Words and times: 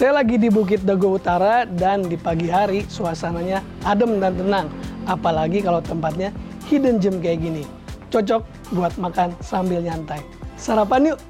Saya 0.00 0.16
lagi 0.16 0.40
di 0.40 0.48
Bukit 0.48 0.80
Dago 0.80 1.20
Utara 1.20 1.68
dan 1.68 2.08
di 2.08 2.16
pagi 2.16 2.48
hari 2.48 2.88
suasananya 2.88 3.60
adem 3.84 4.16
dan 4.16 4.32
tenang. 4.32 4.66
Apalagi 5.04 5.60
kalau 5.60 5.84
tempatnya 5.84 6.32
hidden 6.72 6.96
gem 6.96 7.20
kayak 7.20 7.44
gini. 7.44 7.68
Cocok 8.08 8.40
buat 8.72 8.96
makan 8.96 9.36
sambil 9.44 9.84
nyantai. 9.84 10.24
Sarapan 10.56 11.12
yuk! 11.12 11.20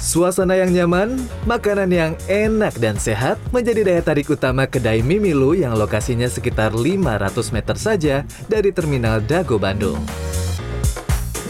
Suasana 0.00 0.56
yang 0.56 0.72
nyaman, 0.72 1.28
makanan 1.44 1.92
yang 1.92 2.12
enak 2.24 2.72
dan 2.80 2.96
sehat 2.96 3.36
menjadi 3.52 3.84
daya 3.84 4.00
tarik 4.00 4.32
utama 4.32 4.64
kedai 4.64 5.04
Mimilu 5.04 5.52
yang 5.52 5.76
lokasinya 5.76 6.24
sekitar 6.24 6.72
500 6.72 7.52
meter 7.52 7.76
saja 7.76 8.16
dari 8.48 8.72
Terminal 8.72 9.20
Dago 9.20 9.60
Bandung. 9.60 10.00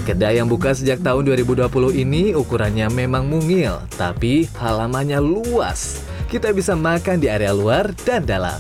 Kedai 0.09 0.41
yang 0.41 0.49
buka 0.49 0.73
sejak 0.73 1.05
tahun 1.05 1.21
2020 1.37 1.69
ini 1.93 2.33
ukurannya 2.33 2.89
memang 2.89 3.29
mungil, 3.29 3.77
tapi 4.01 4.49
halamannya 4.57 5.21
luas. 5.21 6.01
Kita 6.33 6.49
bisa 6.57 6.73
makan 6.73 7.21
di 7.21 7.29
area 7.29 7.53
luar 7.53 7.93
dan 8.09 8.25
dalam. 8.25 8.57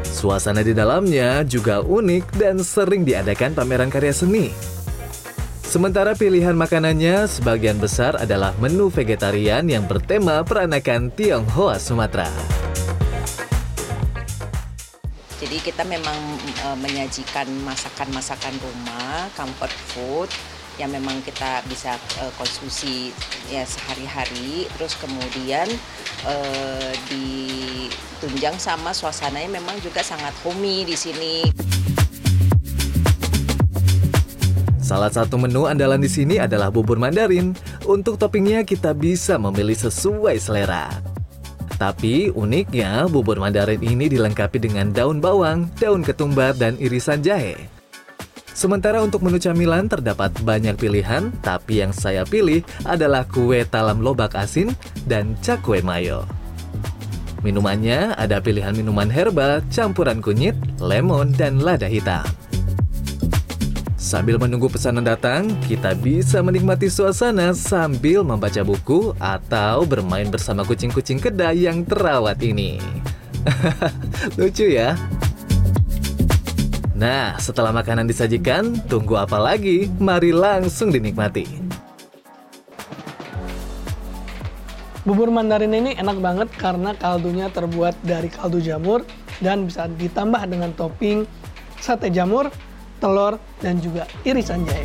Suasana 0.00 0.64
di 0.64 0.72
dalamnya 0.72 1.44
juga 1.44 1.84
unik 1.84 2.40
dan 2.40 2.64
sering 2.64 3.04
diadakan 3.04 3.52
pameran 3.52 3.92
karya 3.92 4.16
seni. 4.16 4.48
Sementara 5.60 6.16
pilihan 6.16 6.56
makanannya 6.56 7.28
sebagian 7.28 7.76
besar 7.76 8.16
adalah 8.16 8.56
menu 8.64 8.88
vegetarian 8.88 9.68
yang 9.68 9.84
bertema 9.84 10.40
peranakan 10.40 11.12
Tionghoa 11.12 11.76
Sumatera. 11.76 12.59
Jadi 15.40 15.56
kita 15.64 15.88
memang 15.88 16.36
e, 16.36 16.68
menyajikan 16.76 17.48
masakan-masakan 17.64 18.60
rumah, 18.60 19.32
comfort 19.32 19.72
food 19.96 20.28
yang 20.76 20.92
memang 20.92 21.16
kita 21.24 21.64
bisa 21.64 21.96
e, 22.20 22.28
konsumsi 22.36 23.08
ya 23.48 23.64
sehari-hari. 23.64 24.68
Terus 24.76 25.00
kemudian 25.00 25.64
e, 26.28 26.34
ditunjang 27.08 28.60
sama 28.60 28.92
suasananya 28.92 29.48
memang 29.48 29.80
juga 29.80 30.04
sangat 30.04 30.36
homey 30.44 30.84
di 30.84 30.92
sini. 30.92 31.48
Salah 34.76 35.08
satu 35.08 35.40
menu 35.40 35.64
andalan 35.64 36.04
di 36.04 36.10
sini 36.10 36.36
adalah 36.36 36.68
bubur 36.68 37.00
Mandarin. 37.00 37.56
Untuk 37.88 38.20
toppingnya 38.20 38.60
kita 38.68 38.92
bisa 38.92 39.40
memilih 39.40 39.78
sesuai 39.78 40.36
selera. 40.36 41.09
Tapi 41.80 42.28
uniknya 42.28 43.08
bubur 43.08 43.40
Mandarin 43.40 43.80
ini 43.80 44.04
dilengkapi 44.12 44.60
dengan 44.60 44.92
daun 44.92 45.16
bawang, 45.16 45.72
daun 45.80 46.04
ketumbar, 46.04 46.52
dan 46.52 46.76
irisan 46.76 47.24
jahe. 47.24 47.56
Sementara 48.52 49.00
untuk 49.00 49.24
menu 49.24 49.40
camilan 49.40 49.88
terdapat 49.88 50.28
banyak 50.44 50.76
pilihan, 50.76 51.32
tapi 51.40 51.80
yang 51.80 51.96
saya 51.96 52.28
pilih 52.28 52.60
adalah 52.84 53.24
kue 53.24 53.64
talam 53.64 54.04
lobak 54.04 54.36
asin 54.36 54.76
dan 55.08 55.32
cakwe 55.40 55.80
mayo. 55.80 56.28
Minumannya 57.40 58.12
ada 58.20 58.36
pilihan 58.44 58.76
minuman 58.76 59.08
herbal, 59.08 59.64
campuran 59.72 60.20
kunyit, 60.20 60.52
lemon, 60.76 61.32
dan 61.32 61.64
lada 61.64 61.88
hitam. 61.88 62.28
Sambil 64.00 64.40
menunggu 64.40 64.72
pesanan 64.72 65.04
datang, 65.04 65.52
kita 65.68 65.92
bisa 65.92 66.40
menikmati 66.40 66.88
suasana 66.88 67.52
sambil 67.52 68.24
membaca 68.24 68.64
buku 68.64 69.12
atau 69.20 69.84
bermain 69.84 70.24
bersama 70.32 70.64
kucing-kucing 70.64 71.20
kedai 71.20 71.68
yang 71.68 71.84
terawat 71.84 72.40
ini. 72.40 72.80
Lucu 74.40 74.72
ya? 74.72 74.96
Nah, 76.96 77.36
setelah 77.36 77.76
makanan 77.76 78.08
disajikan, 78.08 78.72
tunggu 78.88 79.20
apa 79.20 79.36
lagi? 79.36 79.92
Mari 80.00 80.32
langsung 80.32 80.88
dinikmati. 80.88 81.44
Bubur 85.04 85.28
Mandarin 85.28 85.76
ini 85.76 85.92
enak 86.00 86.16
banget 86.24 86.48
karena 86.56 86.96
kaldunya 86.96 87.52
terbuat 87.52 88.00
dari 88.00 88.32
kaldu 88.32 88.64
jamur 88.64 89.04
dan 89.44 89.68
bisa 89.68 89.92
ditambah 89.92 90.40
dengan 90.48 90.72
topping 90.72 91.28
sate 91.76 92.08
jamur, 92.08 92.48
telur, 93.00 93.40
dan 93.64 93.80
juga 93.80 94.04
irisan 94.28 94.62
jahe. 94.68 94.84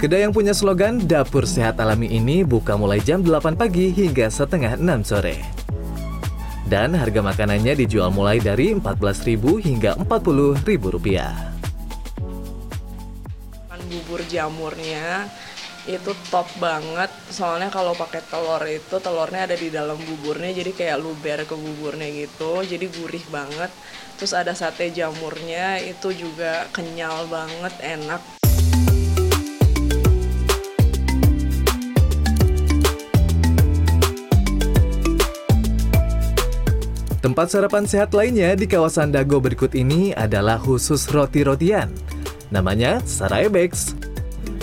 Kedai 0.00 0.24
yang 0.24 0.32
punya 0.32 0.56
slogan 0.56 0.96
Dapur 1.04 1.44
Sehat 1.44 1.76
Alami 1.76 2.08
ini 2.08 2.40
buka 2.40 2.72
mulai 2.78 3.04
jam 3.04 3.20
8 3.20 3.52
pagi 3.58 3.92
hingga 3.92 4.32
setengah 4.32 4.80
6 4.80 5.04
sore. 5.04 5.36
Dan 6.64 6.96
harga 6.96 7.20
makanannya 7.20 7.74
dijual 7.84 8.08
mulai 8.08 8.40
dari 8.40 8.72
14.000 8.72 9.36
hingga 9.60 9.98
40.000 10.00 10.64
rupiah. 10.94 11.50
Bubur 13.90 14.22
jamurnya 14.30 15.26
itu 15.88 16.12
top 16.28 16.44
banget 16.60 17.08
soalnya 17.32 17.72
kalau 17.72 17.96
pakai 17.96 18.20
telur 18.28 18.60
itu 18.68 19.00
telurnya 19.00 19.48
ada 19.48 19.56
di 19.56 19.72
dalam 19.72 19.96
buburnya 19.96 20.52
jadi 20.52 20.72
kayak 20.76 20.98
luber 21.00 21.40
ke 21.48 21.56
buburnya 21.56 22.08
gitu 22.12 22.60
jadi 22.60 22.84
gurih 22.84 23.24
banget 23.32 23.72
terus 24.20 24.36
ada 24.36 24.52
sate 24.52 24.92
jamurnya 24.92 25.80
itu 25.80 26.12
juga 26.12 26.68
kenyal 26.76 27.24
banget 27.32 27.72
enak 27.80 28.20
Tempat 37.20 37.52
sarapan 37.52 37.84
sehat 37.84 38.16
lainnya 38.16 38.56
di 38.56 38.64
kawasan 38.64 39.12
Dago 39.12 39.44
berikut 39.44 39.76
ini 39.76 40.16
adalah 40.16 40.56
khusus 40.56 41.04
roti-rotian. 41.12 41.92
Namanya 42.48 43.04
Sarai 43.04 43.52
Bakes. 43.52 44.09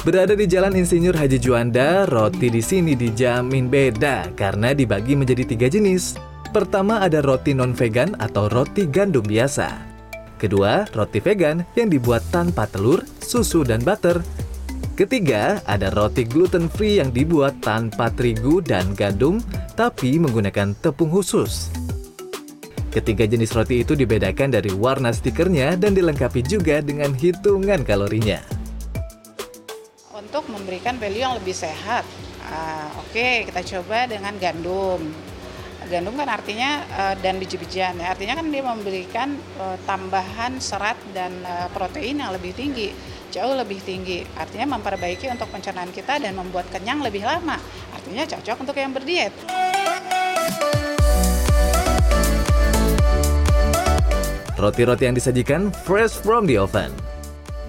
Berada 0.06 0.38
di 0.38 0.46
Jalan 0.46 0.78
Insinyur 0.78 1.18
Haji 1.18 1.41
Juanda, 1.41 2.06
roti 2.06 2.53
di 2.53 2.62
sini 2.62 2.94
dijamin 2.94 3.66
beda 3.66 4.30
karena 4.38 4.75
dibagi 4.75 5.18
menjadi 5.18 5.41
tiga 5.47 5.68
jenis. 5.72 6.13
Pertama 6.53 7.02
ada 7.02 7.25
roti 7.25 7.58
non-vegan 7.58 8.13
atau 8.22 8.46
roti 8.52 8.85
gandum 8.85 9.25
biasa. 9.25 9.74
Kedua, 10.38 10.85
roti 10.94 11.18
vegan 11.18 11.66
yang 11.74 11.90
dibuat 11.90 12.22
tanpa 12.30 12.69
telur, 12.69 13.02
susu, 13.24 13.66
dan 13.66 13.81
butter. 13.81 14.22
Ketiga, 14.94 15.66
ada 15.66 15.90
roti 15.90 16.25
gluten 16.25 16.69
free 16.69 17.02
yang 17.02 17.09
dibuat 17.09 17.58
tanpa 17.66 18.14
terigu 18.14 18.62
dan 18.62 18.94
gandum, 18.94 19.41
tapi 19.74 20.22
menggunakan 20.22 20.78
tepung 20.78 21.09
khusus. 21.09 21.74
Ketiga 22.94 23.29
jenis 23.29 23.53
roti 23.53 23.85
itu 23.85 23.94
dibedakan 23.94 24.58
dari 24.58 24.74
warna 24.74 25.14
stikernya 25.14 25.78
dan 25.78 25.94
dilengkapi 25.94 26.41
juga 26.41 26.81
dengan 26.81 27.14
hitungan 27.14 27.85
kalorinya. 27.85 28.56
Untuk 30.28 30.52
memberikan 30.52 31.00
value 31.00 31.24
yang 31.24 31.40
lebih 31.40 31.56
sehat, 31.56 32.04
uh, 32.52 33.00
oke 33.00 33.16
okay, 33.16 33.48
kita 33.48 33.64
coba 33.64 34.12
dengan 34.12 34.36
gandum. 34.36 35.00
Gandum 35.88 36.20
kan 36.20 36.28
artinya 36.28 36.84
uh, 37.00 37.16
dan 37.24 37.40
biji-bijian, 37.40 37.96
ya. 37.96 38.12
artinya 38.12 38.36
kan 38.36 38.52
dia 38.52 38.60
memberikan 38.60 39.40
uh, 39.56 39.80
tambahan 39.88 40.60
serat 40.60 41.00
dan 41.16 41.32
uh, 41.48 41.72
protein 41.72 42.20
yang 42.20 42.36
lebih 42.36 42.52
tinggi, 42.52 42.92
jauh 43.32 43.56
lebih 43.56 43.80
tinggi. 43.80 44.28
Artinya 44.36 44.76
memperbaiki 44.76 45.32
untuk 45.32 45.48
pencernaan 45.48 45.96
kita 45.96 46.20
dan 46.20 46.36
membuat 46.36 46.68
kenyang 46.76 47.00
lebih 47.00 47.24
lama. 47.24 47.56
Artinya 47.96 48.28
cocok 48.28 48.68
untuk 48.68 48.76
yang 48.76 48.92
berdiet. 48.92 49.32
Roti-roti 54.59 55.08
yang 55.08 55.16
disajikan 55.16 55.72
fresh 55.88 56.20
from 56.20 56.44
the 56.44 56.59
oven. 56.59 56.91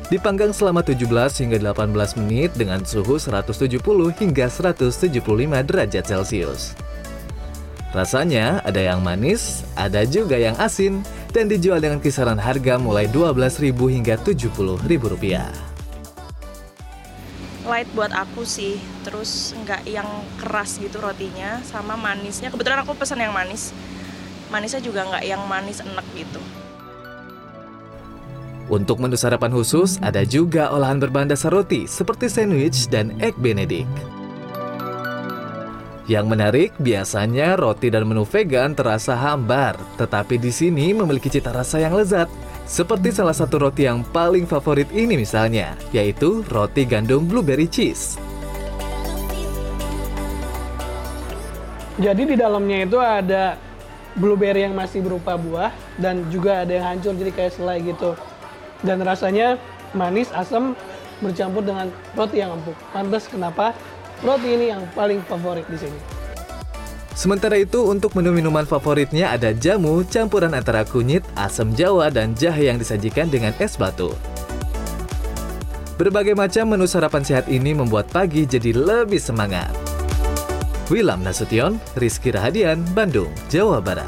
Dipanggang 0.08 0.56
selama 0.56 0.80
17 0.80 1.04
hingga 1.44 1.60
18 1.60 2.16
menit 2.16 2.56
dengan 2.56 2.80
suhu 2.80 3.20
170 3.20 3.76
hingga 4.16 4.48
175 4.48 5.20
derajat 5.68 6.04
Celcius. 6.08 6.72
Rasanya 7.92 8.64
ada 8.64 8.80
yang 8.80 9.04
manis, 9.04 9.68
ada 9.76 10.08
juga 10.08 10.40
yang 10.40 10.56
asin, 10.56 11.04
dan 11.28 11.44
dijual 11.44 11.76
dengan 11.76 12.00
kisaran 12.00 12.40
harga 12.40 12.80
mulai 12.80 13.04
12.000 13.12 13.68
hingga 13.76 14.16
70.000 14.24 14.80
rupiah. 15.12 15.52
Light 17.68 17.88
buat 17.92 18.08
aku 18.08 18.48
sih, 18.48 18.80
terus 19.04 19.52
nggak 19.60 19.84
yang 19.84 20.08
keras 20.40 20.80
gitu 20.80 21.04
rotinya, 21.04 21.60
sama 21.68 22.00
manisnya. 22.00 22.48
Kebetulan 22.48 22.80
aku 22.80 22.96
pesan 22.96 23.20
yang 23.20 23.36
manis, 23.36 23.76
manisnya 24.48 24.80
juga 24.80 25.04
nggak 25.04 25.24
yang 25.28 25.44
manis 25.44 25.84
enak 25.84 26.04
gitu. 26.16 26.40
Untuk 28.68 29.00
menu 29.00 29.16
sarapan 29.16 29.48
khusus, 29.48 29.96
ada 30.04 30.28
juga 30.28 30.68
olahan 30.68 31.00
berbahan 31.00 31.32
dasar 31.32 31.56
roti 31.56 31.88
seperti 31.88 32.28
sandwich 32.28 32.84
dan 32.92 33.16
egg 33.16 33.32
benedict. 33.40 33.88
Yang 36.04 36.26
menarik, 36.28 36.70
biasanya 36.76 37.56
roti 37.56 37.88
dan 37.88 38.04
menu 38.04 38.28
vegan 38.28 38.76
terasa 38.76 39.16
hambar, 39.16 39.80
tetapi 39.96 40.36
di 40.36 40.52
sini 40.52 40.92
memiliki 40.92 41.32
cita 41.32 41.48
rasa 41.48 41.80
yang 41.80 41.96
lezat. 41.96 42.28
Seperti 42.68 43.08
salah 43.08 43.32
satu 43.32 43.56
roti 43.56 43.88
yang 43.88 44.04
paling 44.04 44.44
favorit 44.44 44.92
ini 44.92 45.16
misalnya, 45.16 45.72
yaitu 45.88 46.44
roti 46.52 46.84
gandum 46.84 47.24
blueberry 47.24 47.64
cheese. 47.64 48.20
Jadi 51.96 52.22
di 52.28 52.36
dalamnya 52.36 52.84
itu 52.84 53.00
ada 53.00 53.56
blueberry 54.12 54.68
yang 54.68 54.76
masih 54.76 55.00
berupa 55.00 55.40
buah 55.40 55.72
dan 55.96 56.28
juga 56.28 56.68
ada 56.68 56.72
yang 56.76 56.86
hancur 56.96 57.16
jadi 57.16 57.32
kayak 57.32 57.52
selai 57.56 57.80
gitu 57.80 58.12
dan 58.82 59.02
rasanya 59.02 59.56
manis, 59.96 60.30
asam 60.34 60.78
bercampur 61.18 61.66
dengan 61.66 61.90
roti 62.14 62.38
yang 62.38 62.54
empuk. 62.54 62.76
Pantas 62.94 63.26
kenapa 63.26 63.74
roti 64.22 64.54
ini 64.54 64.70
yang 64.70 64.82
paling 64.94 65.22
favorit 65.26 65.66
di 65.66 65.78
sini. 65.78 65.98
Sementara 67.18 67.58
itu, 67.58 67.82
untuk 67.82 68.14
menu 68.14 68.30
minuman 68.30 68.62
favoritnya 68.62 69.34
ada 69.34 69.50
jamu 69.50 70.06
campuran 70.06 70.54
antara 70.54 70.86
kunyit, 70.86 71.26
asam 71.34 71.74
jawa, 71.74 72.14
dan 72.14 72.30
jahe 72.38 72.70
yang 72.70 72.78
disajikan 72.78 73.26
dengan 73.26 73.50
es 73.58 73.74
batu. 73.74 74.14
Berbagai 75.98 76.38
macam 76.38 76.70
menu 76.70 76.86
sarapan 76.86 77.26
sehat 77.26 77.50
ini 77.50 77.74
membuat 77.74 78.06
pagi 78.14 78.46
jadi 78.46 78.70
lebih 78.70 79.18
semangat. 79.18 79.74
Wilam 80.94 81.26
Nasution, 81.26 81.82
Rizky 81.98 82.30
Rahadian, 82.30 82.86
Bandung, 82.94 83.34
Jawa 83.50 83.82
Barat. 83.82 84.06